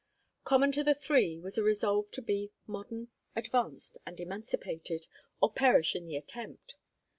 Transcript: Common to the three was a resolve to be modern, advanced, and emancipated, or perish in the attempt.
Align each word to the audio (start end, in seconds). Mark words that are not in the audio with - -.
Common 0.45 0.71
to 0.71 0.83
the 0.83 0.95
three 0.95 1.37
was 1.39 1.59
a 1.59 1.63
resolve 1.63 2.09
to 2.13 2.23
be 2.23 2.51
modern, 2.65 3.09
advanced, 3.35 3.99
and 4.03 4.19
emancipated, 4.19 5.05
or 5.39 5.53
perish 5.53 5.95
in 5.95 6.07
the 6.07 6.15
attempt. 6.17 6.73